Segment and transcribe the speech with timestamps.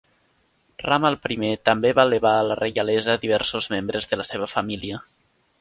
[0.83, 5.03] Rama el Primer també va elevar a la reialesa diversos membres de la seva família.